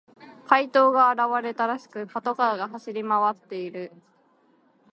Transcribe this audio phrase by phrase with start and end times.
[0.47, 3.91] 怪盗が現れたらしく、パトカーが走り回っている。